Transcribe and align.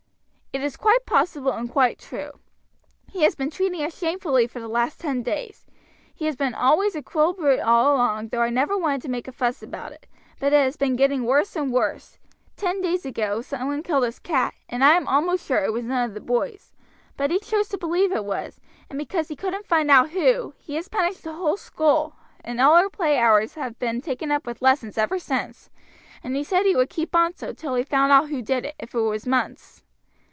"It 0.53 0.59
is 0.65 0.75
quite 0.75 1.05
possible 1.05 1.53
and 1.53 1.71
quite 1.71 1.97
true; 1.97 2.31
he 3.07 3.23
has 3.23 3.35
been 3.35 3.49
treating 3.49 3.81
us 3.85 3.97
shamefully 3.97 4.47
for 4.47 4.59
the 4.59 4.67
last 4.67 4.99
ten 4.99 5.23
days; 5.23 5.65
he 6.13 6.25
has 6.25 6.35
been 6.35 6.53
always 6.53 6.93
a 6.93 7.01
cruel 7.01 7.31
brute 7.31 7.61
all 7.61 7.95
along, 7.95 8.27
though 8.27 8.41
I 8.41 8.49
never 8.49 8.77
wanted 8.77 9.01
to 9.03 9.09
make 9.09 9.29
a 9.29 9.31
fuss 9.31 9.63
about 9.63 9.93
it, 9.93 10.07
but 10.41 10.51
it 10.51 10.61
has 10.61 10.75
been 10.75 10.97
getting 10.97 11.23
worse 11.23 11.55
and 11.55 11.71
worse. 11.71 12.19
Ten 12.57 12.81
days 12.81 13.05
ago 13.05 13.41
some 13.41 13.67
one 13.69 13.81
killed 13.81 14.03
his 14.03 14.19
cat, 14.19 14.53
and 14.67 14.83
I 14.83 14.97
am 14.97 15.07
almost 15.07 15.45
sure 15.47 15.63
it 15.63 15.71
was 15.71 15.85
none 15.85 16.03
of 16.09 16.13
the 16.15 16.19
boys, 16.19 16.73
but 17.15 17.31
he 17.31 17.39
chose 17.39 17.69
to 17.69 17.77
believe 17.77 18.11
it 18.11 18.25
was, 18.25 18.59
and 18.89 18.99
because 18.99 19.29
he 19.29 19.37
couldn't 19.37 19.65
find 19.67 19.89
out 19.89 20.09
who, 20.09 20.53
he 20.57 20.75
has 20.75 20.89
punished 20.89 21.23
the 21.23 21.31
whole 21.33 21.55
school, 21.55 22.17
and 22.43 22.59
all 22.59 22.73
our 22.75 22.89
play 22.89 23.17
hours 23.17 23.53
have 23.53 23.79
been 23.79 24.01
taken 24.01 24.31
up 24.33 24.45
with 24.45 24.61
lessons 24.61 24.97
ever 24.97 25.17
since, 25.17 25.69
and 26.21 26.35
he 26.35 26.43
said 26.43 26.65
he 26.65 26.75
would 26.75 26.89
keep 26.89 27.15
on 27.15 27.33
so 27.33 27.53
till 27.53 27.75
he 27.75 27.83
found 27.85 28.11
out 28.11 28.27
who 28.27 28.41
did 28.41 28.65
it, 28.65 28.75
if 28.79 28.93
it 28.93 28.99
was 28.99 29.25
months. 29.25 29.85